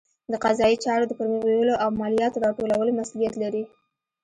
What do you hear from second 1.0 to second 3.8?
د پرمخ بیولو او مالیاتو راټولولو مسوولیت لري.